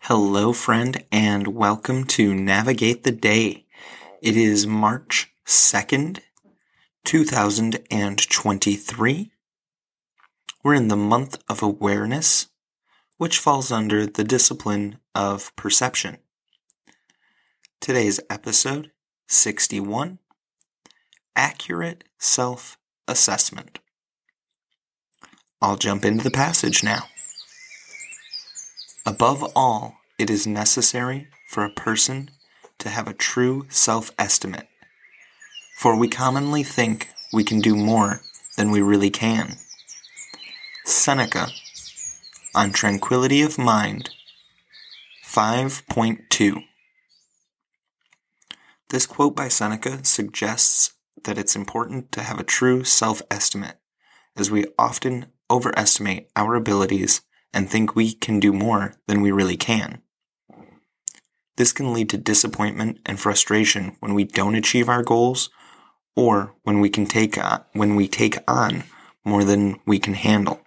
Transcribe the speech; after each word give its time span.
Hello, 0.00 0.52
friend, 0.52 1.02
and 1.10 1.48
welcome 1.48 2.04
to 2.04 2.32
Navigate 2.32 3.02
the 3.02 3.10
Day. 3.10 3.66
It 4.22 4.36
is 4.36 4.64
March 4.64 5.32
2nd, 5.44 6.20
2023. 7.04 9.32
We're 10.62 10.74
in 10.74 10.88
the 10.88 10.96
month 10.96 11.42
of 11.48 11.60
awareness, 11.60 12.46
which 13.16 13.40
falls 13.40 13.72
under 13.72 14.06
the 14.06 14.22
discipline 14.22 15.00
of 15.12 15.54
perception. 15.56 16.18
Today's 17.80 18.20
episode 18.30 18.92
61 19.26 20.20
Accurate 21.34 22.04
Self 22.18 22.78
Assessment. 23.08 23.80
I'll 25.60 25.76
jump 25.76 26.04
into 26.04 26.22
the 26.22 26.30
passage 26.30 26.84
now. 26.84 27.08
Above 29.06 29.44
all, 29.54 30.00
it 30.18 30.28
is 30.28 30.48
necessary 30.48 31.28
for 31.46 31.64
a 31.64 31.70
person 31.70 32.28
to 32.78 32.88
have 32.88 33.06
a 33.06 33.14
true 33.14 33.64
self 33.68 34.10
estimate, 34.18 34.66
for 35.78 35.96
we 35.96 36.08
commonly 36.08 36.64
think 36.64 37.10
we 37.32 37.44
can 37.44 37.60
do 37.60 37.76
more 37.76 38.20
than 38.56 38.72
we 38.72 38.82
really 38.82 39.10
can. 39.10 39.58
Seneca, 40.84 41.46
on 42.52 42.72
Tranquility 42.72 43.42
of 43.42 43.58
Mind, 43.58 44.10
5.2. 45.24 46.64
This 48.88 49.06
quote 49.06 49.36
by 49.36 49.46
Seneca 49.46 50.04
suggests 50.04 50.94
that 51.22 51.38
it's 51.38 51.54
important 51.54 52.10
to 52.10 52.22
have 52.22 52.40
a 52.40 52.44
true 52.44 52.82
self 52.82 53.22
estimate, 53.30 53.76
as 54.36 54.50
we 54.50 54.66
often 54.76 55.26
overestimate 55.48 56.28
our 56.34 56.56
abilities 56.56 57.20
and 57.52 57.68
think 57.68 57.94
we 57.94 58.12
can 58.12 58.40
do 58.40 58.52
more 58.52 58.94
than 59.06 59.20
we 59.20 59.30
really 59.30 59.56
can. 59.56 60.02
This 61.56 61.72
can 61.72 61.92
lead 61.92 62.10
to 62.10 62.18
disappointment 62.18 63.00
and 63.06 63.18
frustration 63.18 63.96
when 64.00 64.14
we 64.14 64.24
don't 64.24 64.54
achieve 64.54 64.88
our 64.88 65.02
goals 65.02 65.48
or 66.14 66.54
when 66.62 66.80
we 66.80 66.90
can 66.90 67.06
take 67.06 67.38
on, 67.38 67.64
when 67.72 67.96
we 67.96 68.08
take 68.08 68.38
on 68.46 68.84
more 69.24 69.44
than 69.44 69.80
we 69.86 69.98
can 69.98 70.14
handle. 70.14 70.60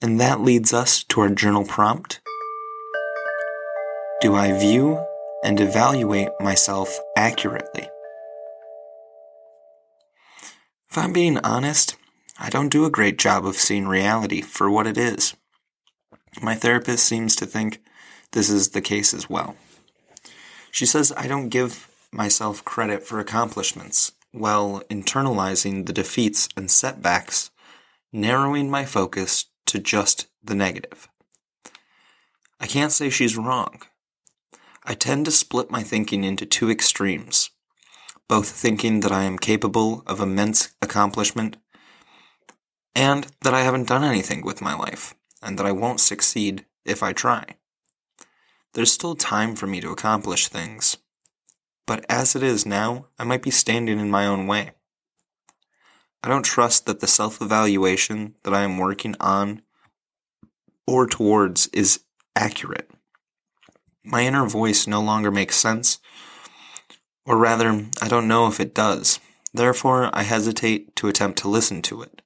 And 0.00 0.20
that 0.20 0.40
leads 0.40 0.72
us 0.72 1.02
to 1.04 1.20
our 1.22 1.30
journal 1.30 1.64
prompt. 1.64 2.20
Do 4.20 4.34
I 4.34 4.58
view 4.58 5.04
and 5.42 5.60
evaluate 5.60 6.28
myself 6.40 6.98
accurately? 7.16 7.88
If 10.90 10.98
I'm 10.98 11.12
being 11.12 11.38
honest, 11.38 11.96
I 12.38 12.50
don't 12.50 12.68
do 12.68 12.84
a 12.84 12.90
great 12.90 13.18
job 13.18 13.46
of 13.46 13.56
seeing 13.56 13.86
reality 13.86 14.40
for 14.40 14.70
what 14.70 14.86
it 14.86 14.98
is. 14.98 15.34
My 16.42 16.54
therapist 16.54 17.04
seems 17.04 17.36
to 17.36 17.46
think 17.46 17.80
this 18.32 18.50
is 18.50 18.70
the 18.70 18.80
case 18.80 19.14
as 19.14 19.30
well. 19.30 19.56
She 20.70 20.86
says 20.86 21.12
I 21.16 21.28
don't 21.28 21.48
give 21.48 21.88
myself 22.10 22.64
credit 22.64 23.04
for 23.04 23.20
accomplishments 23.20 24.12
while 24.32 24.82
internalizing 24.90 25.86
the 25.86 25.92
defeats 25.92 26.48
and 26.56 26.68
setbacks, 26.68 27.52
narrowing 28.12 28.68
my 28.68 28.84
focus 28.84 29.46
to 29.66 29.78
just 29.78 30.26
the 30.42 30.56
negative. 30.56 31.08
I 32.58 32.66
can't 32.66 32.90
say 32.92 33.10
she's 33.10 33.36
wrong. 33.36 33.82
I 34.84 34.94
tend 34.94 35.26
to 35.26 35.30
split 35.30 35.70
my 35.70 35.82
thinking 35.82 36.24
into 36.24 36.44
two 36.44 36.68
extremes, 36.68 37.50
both 38.28 38.50
thinking 38.50 39.00
that 39.00 39.12
I 39.12 39.22
am 39.22 39.38
capable 39.38 40.02
of 40.06 40.20
immense 40.20 40.74
accomplishment 40.82 41.56
and 42.94 43.26
that 43.42 43.54
I 43.54 43.62
haven't 43.62 43.88
done 43.88 44.04
anything 44.04 44.44
with 44.44 44.62
my 44.62 44.74
life, 44.74 45.14
and 45.42 45.58
that 45.58 45.66
I 45.66 45.72
won't 45.72 46.00
succeed 46.00 46.64
if 46.84 47.02
I 47.02 47.12
try. 47.12 47.44
There's 48.74 48.92
still 48.92 49.14
time 49.14 49.54
for 49.54 49.66
me 49.66 49.80
to 49.80 49.90
accomplish 49.90 50.48
things, 50.48 50.96
but 51.86 52.04
as 52.08 52.34
it 52.34 52.42
is 52.42 52.66
now, 52.66 53.06
I 53.18 53.24
might 53.24 53.42
be 53.42 53.50
standing 53.50 53.98
in 53.98 54.10
my 54.10 54.26
own 54.26 54.46
way. 54.46 54.72
I 56.22 56.28
don't 56.28 56.42
trust 56.42 56.86
that 56.86 57.00
the 57.00 57.06
self 57.06 57.42
evaluation 57.42 58.34
that 58.44 58.54
I 58.54 58.62
am 58.62 58.78
working 58.78 59.14
on 59.20 59.62
or 60.86 61.06
towards 61.06 61.66
is 61.68 62.00
accurate. 62.34 62.90
My 64.02 64.22
inner 64.22 64.46
voice 64.46 64.86
no 64.86 65.00
longer 65.00 65.30
makes 65.30 65.56
sense, 65.56 65.98
or 67.26 67.36
rather, 67.36 67.86
I 68.02 68.08
don't 68.08 68.28
know 68.28 68.46
if 68.46 68.60
it 68.60 68.74
does. 68.74 69.20
Therefore, 69.52 70.10
I 70.12 70.22
hesitate 70.22 70.96
to 70.96 71.08
attempt 71.08 71.38
to 71.40 71.48
listen 71.48 71.80
to 71.82 72.02
it. 72.02 72.22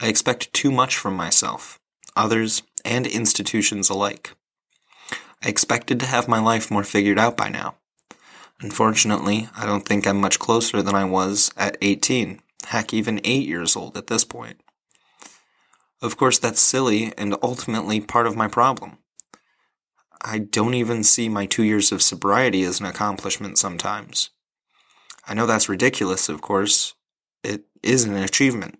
I 0.00 0.08
expect 0.08 0.52
too 0.52 0.72
much 0.72 0.96
from 0.96 1.14
myself, 1.14 1.78
others, 2.16 2.62
and 2.84 3.06
institutions 3.06 3.88
alike. 3.88 4.34
I 5.42 5.48
expected 5.48 6.00
to 6.00 6.06
have 6.06 6.26
my 6.26 6.40
life 6.40 6.70
more 6.70 6.84
figured 6.84 7.18
out 7.18 7.36
by 7.36 7.48
now. 7.48 7.76
Unfortunately, 8.60 9.48
I 9.56 9.66
don't 9.66 9.86
think 9.86 10.06
I'm 10.06 10.20
much 10.20 10.38
closer 10.38 10.82
than 10.82 10.94
I 10.94 11.04
was 11.04 11.52
at 11.56 11.76
18, 11.80 12.40
heck, 12.66 12.92
even 12.92 13.20
8 13.24 13.46
years 13.46 13.76
old 13.76 13.96
at 13.96 14.08
this 14.08 14.24
point. 14.24 14.60
Of 16.02 16.16
course, 16.16 16.38
that's 16.38 16.60
silly 16.60 17.12
and 17.16 17.36
ultimately 17.42 18.00
part 18.00 18.26
of 18.26 18.36
my 18.36 18.48
problem. 18.48 18.98
I 20.22 20.38
don't 20.38 20.74
even 20.74 21.04
see 21.04 21.28
my 21.28 21.46
two 21.46 21.62
years 21.62 21.92
of 21.92 22.02
sobriety 22.02 22.62
as 22.62 22.80
an 22.80 22.86
accomplishment 22.86 23.58
sometimes. 23.58 24.30
I 25.26 25.34
know 25.34 25.46
that's 25.46 25.68
ridiculous, 25.68 26.28
of 26.28 26.40
course. 26.40 26.94
It 27.42 27.64
is 27.82 28.04
an 28.04 28.16
achievement 28.16 28.78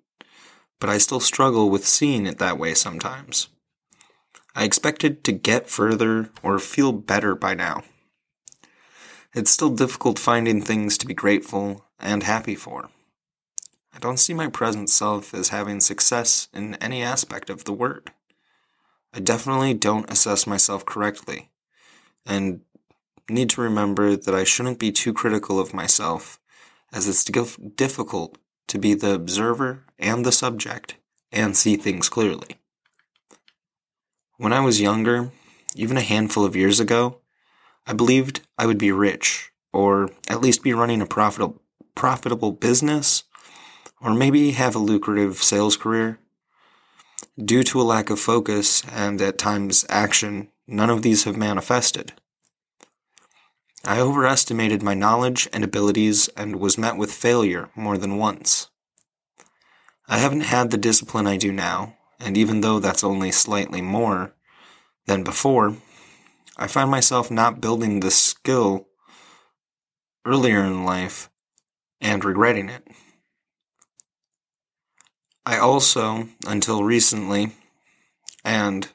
but 0.81 0.91
I 0.91 0.99
still 0.99 1.21
struggle 1.21 1.71
with 1.71 1.87
seeing 1.87 2.27
it 2.27 2.39
that 2.39 2.59
way 2.59 2.75
sometimes. 2.75 3.49
I 4.55 4.65
expected 4.65 5.25
to 5.25 5.33
get 5.33 5.69
further 5.69 6.31
or 6.43 6.59
feel 6.59 6.93
better 6.93 7.35
by 7.35 7.55
now. 7.55 7.83
It's 9.35 9.51
still 9.51 9.71
difficult 9.71 10.19
finding 10.19 10.63
things 10.63 10.97
to 10.99 11.07
be 11.07 11.15
grateful 11.15 11.87
and 11.99 12.23
happy 12.23 12.55
for. 12.55 12.91
I 13.93 13.99
don't 13.99 14.19
see 14.19 14.35
my 14.35 14.49
present 14.49 14.91
self 14.91 15.35
as 15.35 15.49
having 15.49 15.81
success 15.81 16.49
in 16.53 16.75
any 16.77 17.03
aspect 17.03 17.51
of 17.51 17.65
the 17.65 17.73
word. 17.73 18.13
I 19.13 19.21
definitely 19.21 19.75
don't 19.75 20.11
assess 20.11 20.47
myself 20.47 20.85
correctly, 20.85 21.51
and 22.27 22.61
need 23.29 23.51
to 23.51 23.61
remember 23.61 24.17
that 24.17 24.35
I 24.35 24.45
shouldn't 24.45 24.79
be 24.79 24.93
too 24.93 25.13
critical 25.13 25.59
of 25.59 25.73
myself, 25.73 26.41
as 26.93 27.09
it's 27.09 27.25
difficult 27.25 28.39
to 28.69 28.79
be 28.79 28.95
the 28.95 29.15
observer 29.15 29.85
and 29.99 30.25
the 30.25 30.33
subject 30.33 30.97
and 31.33 31.57
see 31.57 31.77
things 31.77 32.09
clearly. 32.09 32.57
When 34.37 34.53
I 34.53 34.61
was 34.61 34.81
younger, 34.81 35.31
even 35.75 35.97
a 35.97 36.03
handful 36.03 36.45
of 36.45 36.57
years 36.57 36.81
ago, 36.81 37.21
I 37.87 37.93
believed 37.93 38.41
I 38.59 38.67
would 38.67 38.79
be 38.79 38.93
rich, 38.93 39.53
or 39.73 40.11
at 40.29 40.41
least 40.41 40.63
be 40.63 40.73
running 40.73 41.03
a 41.03 41.07
profitable, 41.07 41.61
profitable 41.95 42.53
business, 42.53 43.25
or 44.01 44.15
maybe 44.15 44.53
have 44.53 44.75
a 44.75 44.81
lucrative 44.81 45.37
sales 45.37 45.77
career. 45.77 46.19
Due 47.43 47.63
to 47.65 47.81
a 47.81 47.83
lack 47.83 48.11
of 48.11 48.21
focus 48.21 48.83
and 48.93 49.21
at 49.21 49.39
times 49.39 49.85
action, 49.89 50.49
none 50.67 50.91
of 50.91 51.03
these 51.03 51.25
have 51.25 51.37
manifested. 51.37 52.13
I 53.87 54.01
overestimated 54.01 54.83
my 54.83 54.95
knowledge 54.95 55.47
and 55.53 55.63
abilities 55.63 56.29
and 56.29 56.57
was 56.57 56.79
met 56.79 56.97
with 56.97 57.13
failure 57.13 57.69
more 57.77 57.99
than 57.99 58.17
once. 58.17 58.71
I 60.09 60.19
haven't 60.19 60.43
had 60.43 60.71
the 60.71 60.79
discipline 60.79 61.27
I 61.27 61.37
do 61.37 61.53
now, 61.53 61.97
and 62.19 62.37
even 62.37 62.63
though 62.63 62.79
that's 62.79 63.05
only 63.05 63.31
slightly 63.31 63.83
more 63.83 64.35
than 65.07 65.23
before, 65.23 65.77
I 66.57 66.67
find 66.67 66.91
myself 66.91 67.31
not 67.31 67.61
building 67.61 68.01
this 68.01 68.19
skill 68.19 68.89
earlier 70.25 70.65
in 70.65 70.85
life 70.85 71.29
and 72.01 72.25
regretting 72.25 72.71
it. 72.71 72.87
I 75.45 75.59
also, 75.59 76.29
until 76.47 76.85
recently, 76.85 77.53
and 78.45 78.89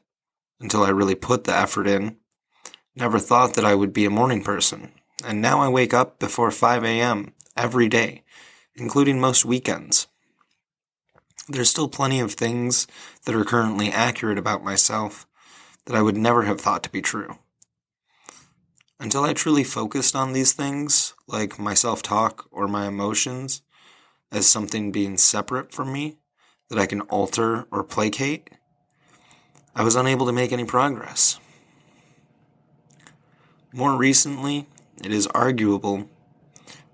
until 0.59 0.83
I 0.83 0.89
really 0.89 1.15
put 1.15 1.43
the 1.43 1.55
effort 1.55 1.85
in, 1.85 2.17
Never 2.99 3.17
thought 3.17 3.53
that 3.53 3.63
I 3.63 3.75
would 3.75 3.93
be 3.93 4.03
a 4.03 4.09
morning 4.09 4.43
person, 4.43 4.91
and 5.23 5.41
now 5.41 5.61
I 5.61 5.69
wake 5.69 5.93
up 5.93 6.19
before 6.19 6.51
5 6.51 6.83
a.m. 6.83 7.33
every 7.55 7.87
day, 7.87 8.23
including 8.75 9.21
most 9.21 9.45
weekends. 9.45 10.07
There's 11.47 11.69
still 11.69 11.87
plenty 11.87 12.19
of 12.19 12.33
things 12.33 12.87
that 13.23 13.33
are 13.33 13.45
currently 13.45 13.89
accurate 13.89 14.37
about 14.37 14.65
myself 14.65 15.25
that 15.85 15.95
I 15.95 16.01
would 16.01 16.17
never 16.17 16.43
have 16.43 16.59
thought 16.59 16.83
to 16.83 16.89
be 16.89 17.01
true. 17.01 17.37
Until 18.99 19.23
I 19.23 19.31
truly 19.31 19.63
focused 19.63 20.13
on 20.13 20.33
these 20.33 20.51
things, 20.51 21.13
like 21.25 21.57
my 21.57 21.75
self 21.75 22.01
talk 22.01 22.49
or 22.51 22.67
my 22.67 22.85
emotions, 22.85 23.61
as 24.29 24.45
something 24.45 24.91
being 24.91 25.17
separate 25.17 25.71
from 25.71 25.93
me 25.93 26.17
that 26.67 26.77
I 26.77 26.85
can 26.85 26.99
alter 27.01 27.65
or 27.71 27.81
placate, 27.85 28.49
I 29.73 29.83
was 29.83 29.95
unable 29.95 30.25
to 30.25 30.33
make 30.33 30.51
any 30.51 30.65
progress. 30.65 31.39
More 33.71 33.95
recently, 33.95 34.67
it 35.03 35.11
is 35.11 35.27
arguable 35.27 36.09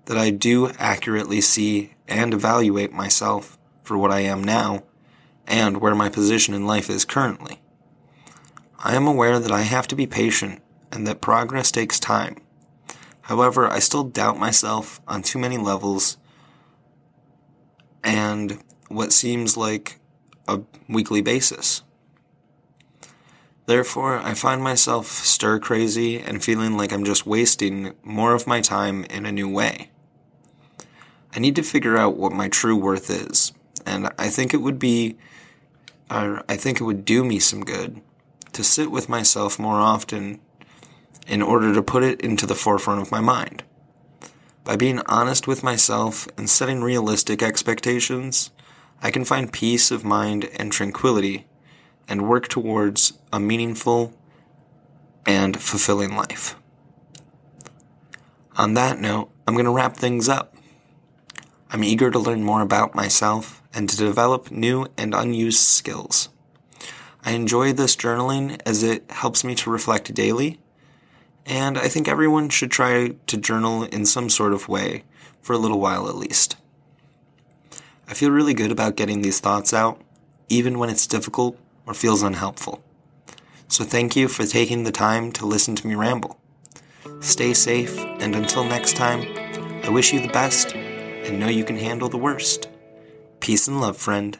that 0.04 0.18
I 0.18 0.28
do 0.30 0.70
accurately 0.78 1.40
see 1.40 1.94
and 2.06 2.34
evaluate 2.34 2.92
myself 2.92 3.58
for 3.82 3.96
what 3.96 4.10
I 4.10 4.20
am 4.20 4.44
now 4.44 4.84
and 5.46 5.78
where 5.78 5.94
my 5.94 6.10
position 6.10 6.52
in 6.52 6.66
life 6.66 6.90
is 6.90 7.06
currently. 7.06 7.60
I 8.78 8.94
am 8.94 9.06
aware 9.06 9.38
that 9.38 9.50
I 9.50 9.62
have 9.62 9.88
to 9.88 9.96
be 9.96 10.06
patient 10.06 10.60
and 10.92 11.06
that 11.06 11.22
progress 11.22 11.70
takes 11.70 11.98
time. 11.98 12.36
However, 13.22 13.66
I 13.66 13.78
still 13.78 14.04
doubt 14.04 14.38
myself 14.38 15.00
on 15.08 15.22
too 15.22 15.38
many 15.38 15.56
levels 15.56 16.18
and 18.04 18.62
what 18.88 19.12
seems 19.14 19.56
like 19.56 19.98
a 20.46 20.60
weekly 20.88 21.22
basis. 21.22 21.82
Therefore, 23.66 24.18
I 24.18 24.34
find 24.34 24.62
myself 24.62 25.06
stir 25.08 25.58
crazy 25.58 26.20
and 26.20 26.42
feeling 26.42 26.76
like 26.76 26.92
I'm 26.92 27.04
just 27.04 27.26
wasting 27.26 27.94
more 28.04 28.32
of 28.32 28.46
my 28.46 28.60
time 28.60 29.04
in 29.10 29.26
a 29.26 29.32
new 29.32 29.48
way. 29.48 29.90
I 31.34 31.40
need 31.40 31.56
to 31.56 31.62
figure 31.62 31.96
out 31.96 32.16
what 32.16 32.32
my 32.32 32.48
true 32.48 32.76
worth 32.76 33.10
is, 33.10 33.52
and 33.84 34.08
I 34.18 34.28
think 34.28 34.54
it 34.54 34.62
would 34.62 34.78
be, 34.78 35.18
or 36.08 36.44
I 36.48 36.56
think 36.56 36.80
it 36.80 36.84
would 36.84 37.04
do 37.04 37.24
me 37.24 37.40
some 37.40 37.64
good 37.64 38.00
to 38.52 38.62
sit 38.62 38.90
with 38.90 39.08
myself 39.08 39.58
more 39.58 39.80
often 39.80 40.40
in 41.26 41.42
order 41.42 41.74
to 41.74 41.82
put 41.82 42.04
it 42.04 42.20
into 42.20 42.46
the 42.46 42.54
forefront 42.54 43.02
of 43.02 43.10
my 43.10 43.20
mind. 43.20 43.64
By 44.62 44.76
being 44.76 45.02
honest 45.06 45.48
with 45.48 45.64
myself 45.64 46.28
and 46.38 46.48
setting 46.48 46.82
realistic 46.82 47.42
expectations, 47.42 48.50
I 49.02 49.10
can 49.10 49.24
find 49.24 49.52
peace 49.52 49.90
of 49.90 50.04
mind 50.04 50.48
and 50.56 50.70
tranquility 50.70 51.46
and 52.08 52.28
work 52.28 52.48
towards 52.48 53.14
a 53.32 53.40
meaningful 53.40 54.12
and 55.26 55.60
fulfilling 55.60 56.14
life. 56.14 56.56
On 58.56 58.74
that 58.74 58.98
note, 58.98 59.30
I'm 59.46 59.54
going 59.54 59.66
to 59.66 59.72
wrap 59.72 59.96
things 59.96 60.28
up. 60.28 60.54
I'm 61.70 61.84
eager 61.84 62.10
to 62.10 62.18
learn 62.18 62.42
more 62.42 62.62
about 62.62 62.94
myself 62.94 63.62
and 63.74 63.88
to 63.88 63.96
develop 63.96 64.50
new 64.50 64.86
and 64.96 65.14
unused 65.14 65.60
skills. 65.60 66.28
I 67.24 67.32
enjoy 67.32 67.72
this 67.72 67.96
journaling 67.96 68.60
as 68.64 68.82
it 68.82 69.10
helps 69.10 69.42
me 69.42 69.54
to 69.56 69.70
reflect 69.70 70.14
daily, 70.14 70.60
and 71.44 71.76
I 71.76 71.88
think 71.88 72.08
everyone 72.08 72.48
should 72.48 72.70
try 72.70 73.16
to 73.26 73.36
journal 73.36 73.82
in 73.82 74.06
some 74.06 74.30
sort 74.30 74.52
of 74.52 74.68
way 74.68 75.02
for 75.42 75.52
a 75.52 75.58
little 75.58 75.80
while 75.80 76.08
at 76.08 76.16
least. 76.16 76.56
I 78.08 78.14
feel 78.14 78.30
really 78.30 78.54
good 78.54 78.70
about 78.70 78.96
getting 78.96 79.22
these 79.22 79.40
thoughts 79.40 79.74
out, 79.74 80.00
even 80.48 80.78
when 80.78 80.88
it's 80.88 81.06
difficult 81.06 81.58
or 81.86 81.94
feels 81.94 82.22
unhelpful. 82.22 82.82
So 83.68 83.84
thank 83.84 84.16
you 84.16 84.28
for 84.28 84.44
taking 84.44 84.84
the 84.84 84.92
time 84.92 85.32
to 85.32 85.46
listen 85.46 85.74
to 85.76 85.86
me 85.86 85.94
ramble. 85.94 86.38
Stay 87.20 87.54
safe, 87.54 87.98
and 87.98 88.34
until 88.34 88.64
next 88.64 88.96
time, 88.96 89.22
I 89.84 89.88
wish 89.88 90.12
you 90.12 90.20
the 90.20 90.28
best 90.28 90.74
and 90.74 91.40
know 91.40 91.48
you 91.48 91.64
can 91.64 91.76
handle 91.76 92.08
the 92.08 92.18
worst. 92.18 92.68
Peace 93.40 93.68
and 93.68 93.80
love, 93.80 93.96
friend. 93.96 94.38